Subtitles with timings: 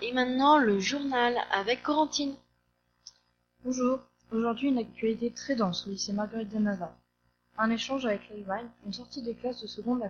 [0.00, 2.34] et maintenant le journal avec Corentine.
[3.66, 3.98] Bonjour,
[4.32, 6.94] aujourd'hui une actualité très dense au lycée Marguerite de.
[7.58, 10.08] Un échange avec l'Allemagne, une sortie des classes de seconde à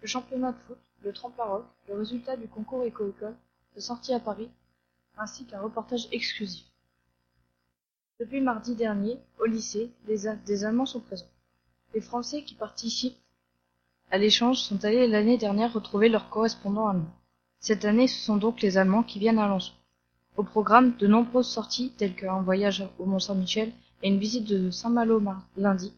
[0.00, 3.36] le championnat de foot, le tremplin le résultat du concours éco-école,
[3.76, 4.48] de sortie à Paris,
[5.16, 6.66] ainsi qu'un reportage exclusif.
[8.18, 11.30] Depuis mardi dernier, au lycée, des Allemands sont présents.
[11.94, 13.18] Les Français qui participent
[14.10, 17.17] à l'échange sont allés l'année dernière retrouver leurs correspondants allemands.
[17.60, 19.72] Cette année, ce sont donc les Allemands qui viennent à Alençon.
[20.36, 25.20] Au programme, de nombreuses sorties telles qu'un voyage au Mont-Saint-Michel et une visite de Saint-Malo
[25.56, 25.92] lundi,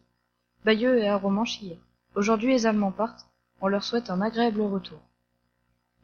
[0.65, 1.77] Bayeux et Aromanche hier.
[2.15, 3.27] Aujourd'hui, les Allemands partent.
[3.61, 4.97] On leur souhaite un agréable retour.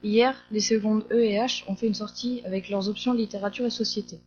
[0.03, 3.71] Hier, les secondes E et H ont fait une sortie avec leurs options littérature et
[3.71, 4.19] société.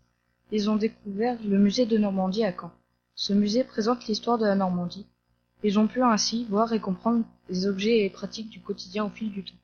[0.50, 2.72] Ils ont découvert le musée de Normandie à Caen.
[3.14, 5.06] Ce musée présente l'histoire de la Normandie.
[5.62, 9.30] Ils ont pu ainsi voir et comprendre les objets et pratiques du quotidien au fil
[9.30, 9.59] du temps.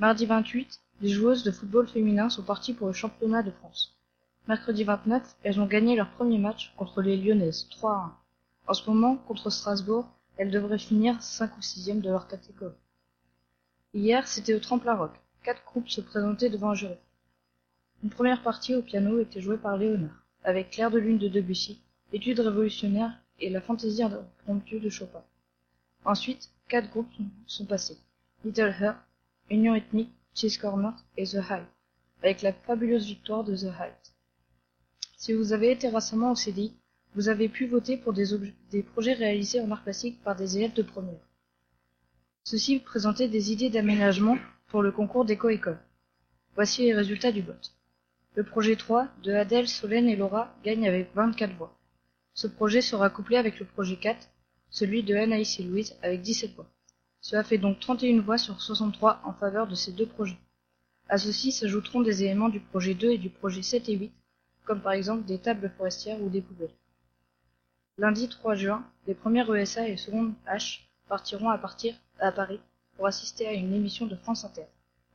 [0.00, 3.96] Mardi 28, les joueuses de football féminin sont parties pour le championnat de France.
[4.48, 8.16] Mercredi 29, elles ont gagné leur premier match contre les Lyonnaises, 3 à 1.
[8.66, 12.74] En ce moment, contre Strasbourg, elles devraient finir 5 ou 6e de leur catégorie.
[13.94, 15.12] Hier, c'était au tremplin rock.
[15.44, 16.96] Quatre groupes se présentaient devant un jury.
[18.02, 21.80] Une première partie au piano était jouée par Léonard, avec Claire de Lune de Debussy,
[22.12, 25.22] Études révolutionnaires et la fantaisie impromptue de Chopin.
[26.04, 27.14] Ensuite, quatre groupes
[27.46, 27.98] sont passés.
[28.44, 28.74] Little
[29.50, 31.66] Union ethnique, Cheese Corner et The Height,
[32.22, 34.14] avec la fabuleuse victoire de The Height.
[35.16, 36.74] Si vous avez été récemment au CDI,
[37.14, 38.26] vous avez pu voter pour des,
[38.70, 41.28] des projets réalisés en art plastique par des élèves de première.
[42.44, 45.78] Ceux-ci présentaient des idées d'aménagement pour le concours d'éco-école.
[46.54, 47.74] Voici les résultats du vote.
[48.34, 51.78] Le projet 3 de Adèle, Solène et Laura gagne avec 24 voix.
[52.32, 54.28] Ce projet sera couplé avec le projet 4,
[54.70, 56.66] celui de Anaïs et Louise avec 17 voix.
[57.24, 60.36] Cela fait donc 31 voix sur 63 en faveur de ces deux projets.
[61.08, 64.12] À ceci s'ajouteront des éléments du projet 2 et du projet 7 et 8,
[64.66, 66.74] comme par exemple des tables forestières ou des poubelles.
[67.96, 72.60] Lundi 3 juin, les premières ESA et secondes H partiront à partir à Paris
[72.94, 74.66] pour assister à une émission de France Inter.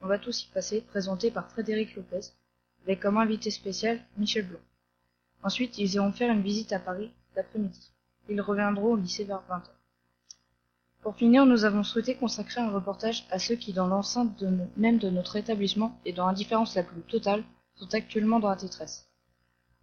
[0.02, 2.22] On va tous y passer, présenté par Frédéric Lopez,
[2.86, 4.62] avec comme invité spécial Michel Blanc.
[5.44, 7.92] Ensuite, ils iront faire une visite à Paris l'après-midi.
[8.30, 9.79] Ils reviendront au lycée vers 20h.
[11.02, 14.44] Pour finir, nous avons souhaité consacrer un reportage à ceux qui, dans l'enceinte
[14.76, 17.44] même de notre établissement et dans l'indifférence la plus totale,
[17.76, 19.10] sont actuellement dans la détresse.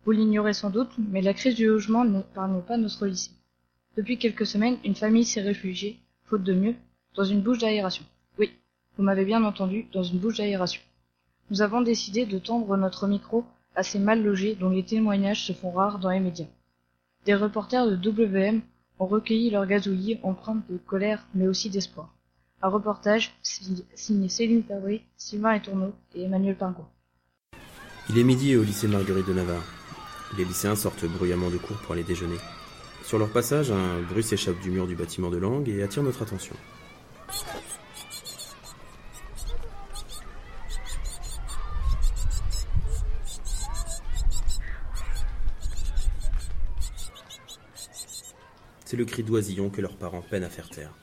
[0.05, 3.31] Vous l'ignorez sans doute, mais la crise du logement n'épargne pas notre lycée.
[3.97, 6.75] Depuis quelques semaines, une famille s'est réfugiée, faute de mieux,
[7.15, 8.05] dans une bouche d'aération.
[8.39, 8.53] Oui,
[8.97, 10.83] vous m'avez bien entendu, dans une bouche d'aération.
[11.51, 13.45] Nous avons décidé de tendre notre micro
[13.75, 16.47] à ces mal logés dont les témoignages se font rares dans les médias.
[17.25, 18.61] Des reporters de WM
[18.99, 22.15] ont recueilli leur gazouillis empreintes de colère mais aussi d'espoir.
[22.63, 26.87] Un reportage signé Céline Perdry, Sylvain Etourneau et Emmanuel Pingot.
[28.09, 29.65] Il est midi au lycée Marguerite de Navarre.
[30.39, 32.37] Les lycéens sortent bruyamment de cours pour aller déjeuner.
[33.05, 36.23] Sur leur passage, un bruit s'échappe du mur du bâtiment de langue et attire notre
[36.23, 36.57] attention.
[48.87, 50.97] C'est le cri d'oisillon que leurs parents peinent à faire taire.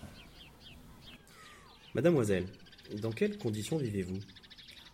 [1.94, 2.46] Mademoiselle,
[3.02, 4.20] dans quelles conditions vivez-vous?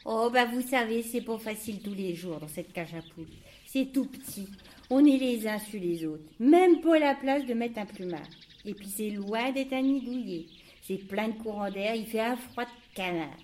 [0.05, 3.27] Oh, bah vous savez, c'est pas facile tous les jours dans cette cage à poules.
[3.67, 4.47] C'est tout petit.
[4.89, 6.23] On est les uns sur les autres.
[6.39, 8.27] Même pas la place de mettre un plumard.
[8.65, 10.47] Et puis c'est loin d'être un nid douillet.
[10.81, 13.37] C'est plein de courant d'air, il fait un froid de canard.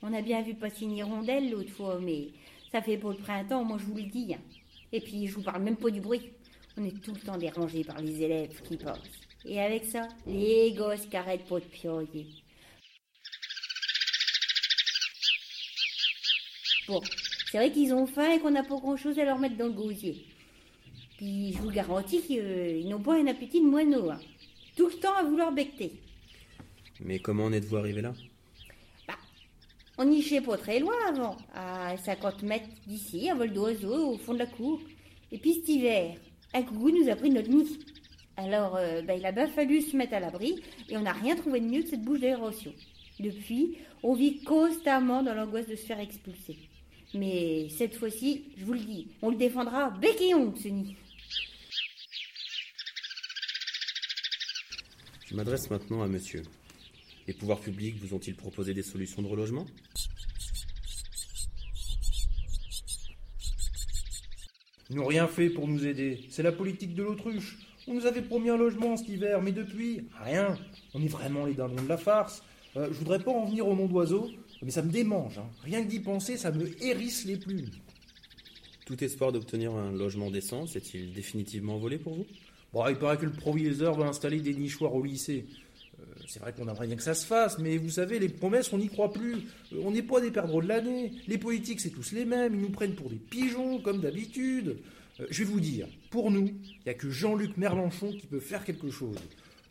[0.00, 2.28] On a bien vu passer une hirondelle l'autre fois, mais
[2.70, 4.32] ça fait pas le printemps, moi je vous le dis.
[4.32, 4.40] Hein.
[4.92, 6.30] Et puis je vous parle même pas du bruit.
[6.76, 8.98] On est tout le temps dérangé par les élèves qui passent.
[9.44, 12.26] Et avec ça, les gosses qui arrêtent pas de pioyer.
[16.88, 17.00] Bon,
[17.50, 19.72] c'est vrai qu'ils ont faim et qu'on n'a pas grand-chose à leur mettre dans le
[19.72, 20.24] gosier.
[21.18, 24.10] Puis je vous garantis qu'ils n'ont pas un appétit de moineau.
[24.10, 24.20] Hein.
[24.76, 25.92] Tout le temps à vouloir becter.
[27.00, 28.14] Mais comment en êtes-vous arrivé là?
[29.06, 29.18] Bah,
[29.98, 34.32] On nichait pas très loin avant, à 50 mètres d'ici, à vol d'oiseau, au fond
[34.32, 34.80] de la cour.
[35.30, 36.16] Et puis cet hiver,
[36.54, 37.78] un coucou nous a pris notre nid.
[38.36, 41.36] Alors, euh, bah, il a bien fallu se mettre à l'abri et on n'a rien
[41.36, 42.72] trouvé de mieux que cette bouche d'aération.
[43.20, 46.56] Depuis, on vit constamment dans l'angoisse de se faire expulser.
[47.14, 50.96] Mais cette fois-ci, je vous le dis, on le défendra bec et ongle, ce nid.
[55.26, 56.42] Je m'adresse maintenant à monsieur.
[57.26, 59.66] Les pouvoirs publics vous ont-ils proposé des solutions de relogement?
[64.92, 66.20] Ils n'ont rien fait pour nous aider.
[66.28, 67.56] C'est la politique de l'autruche.
[67.88, 70.58] On nous avait promis un logement cet hiver, mais depuis, rien.
[70.92, 72.44] On est vraiment les dindons de la farce.
[72.76, 74.30] Euh, je voudrais pas en venir au nom d'oiseau,
[74.60, 75.38] mais ça me démange.
[75.38, 75.48] hein.
[75.64, 77.70] Rien que d'y penser, ça me hérisse les plumes.
[78.84, 82.26] Tout espoir d'obtenir un logement décent s'est-il définitivement volé pour vous?
[82.74, 85.46] Bon, il paraît que le proviseur va installer des nichoirs au lycée.
[86.02, 88.72] Euh, c'est vrai qu'on aimerait bien que ça se fasse, mais vous savez, les promesses,
[88.72, 89.34] on n'y croit plus.
[89.72, 91.12] Euh, on n'est pas des perdreaux de l'année.
[91.28, 92.54] Les politiques, c'est tous les mêmes.
[92.54, 94.76] Ils nous prennent pour des pigeons, comme d'habitude.
[95.20, 98.40] Euh, je vais vous dire, pour nous, il n'y a que Jean-Luc Merlanchon qui peut
[98.40, 99.16] faire quelque chose.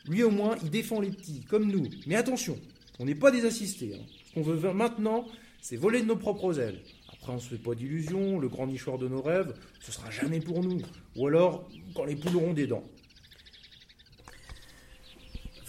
[0.07, 1.87] Lui, au moins, il défend les petits, comme nous.
[2.07, 2.57] Mais attention,
[2.99, 3.93] on n'est pas des assistés.
[3.95, 4.03] hein.
[4.27, 5.27] Ce qu'on veut maintenant,
[5.61, 6.79] c'est voler de nos propres ailes.
[7.13, 10.39] Après, on se fait pas d'illusions, le grand nichoir de nos rêves, ce sera jamais
[10.39, 10.81] pour nous.
[11.15, 12.83] Ou alors, quand les poules auront des dents.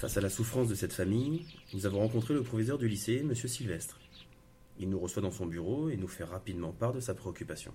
[0.03, 3.37] Face à la souffrance de cette famille, nous avons rencontré le proviseur du lycée, M.
[3.37, 4.01] Sylvestre.
[4.81, 7.71] Il nous reçoit dans son bureau et nous fait rapidement part de sa préoccupation.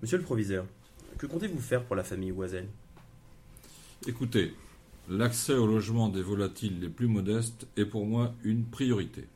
[0.00, 0.64] Monsieur le proviseur,
[1.18, 2.68] que comptez-vous faire pour la famille Oisel?
[4.06, 4.54] Écoutez,
[5.10, 9.26] l'accès au logement des volatiles les plus modestes est pour moi une priorité.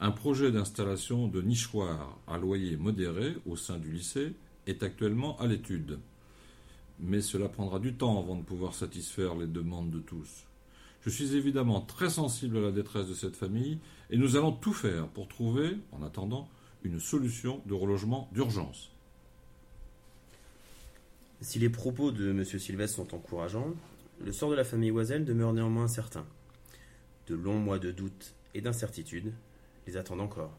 [0.00, 4.32] Un projet d'installation de nichoirs à loyer modéré au sein du lycée
[4.66, 5.98] est actuellement à l'étude.
[7.02, 10.44] Mais cela prendra du temps avant de pouvoir satisfaire les demandes de tous.
[11.02, 13.78] Je suis évidemment très sensible à la détresse de cette famille
[14.10, 16.48] et nous allons tout faire pour trouver, en attendant,
[16.82, 18.90] une solution de relogement d'urgence.
[21.40, 22.44] Si les propos de M.
[22.44, 23.72] Sylvestre sont encourageants,
[24.22, 26.26] le sort de la famille Oisel demeure néanmoins incertain.
[27.28, 29.32] De longs mois de doute et d'incertitude
[29.86, 30.52] les attendent encore.